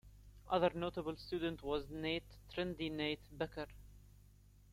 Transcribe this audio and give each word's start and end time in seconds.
Another 0.49 0.71
notable 0.73 1.15
student 1.15 1.61
was 1.61 1.91
Nate 1.91 2.25
"Trendy 2.51 2.91
Nate" 2.91 3.21
Becker. 3.37 3.67